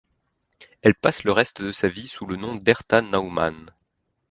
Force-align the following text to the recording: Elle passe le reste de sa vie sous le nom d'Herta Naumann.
Elle 0.81 0.95
passe 0.95 1.23
le 1.25 1.31
reste 1.31 1.61
de 1.61 1.69
sa 1.69 1.87
vie 1.87 2.07
sous 2.07 2.25
le 2.25 2.35
nom 2.35 2.55
d'Herta 2.55 3.03
Naumann. 3.03 3.69